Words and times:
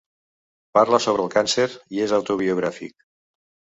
Parla 0.77 1.01
sobre 1.05 1.25
el 1.25 1.29
càncer 1.37 1.67
i 1.99 2.03
és 2.07 2.17
autobiogràfic. 2.21 2.97